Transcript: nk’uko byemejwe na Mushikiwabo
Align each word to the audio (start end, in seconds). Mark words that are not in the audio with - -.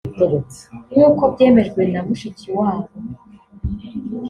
nk’uko 0.93 1.21
byemejwe 1.33 1.81
na 1.91 1.99
Mushikiwabo 2.07 2.85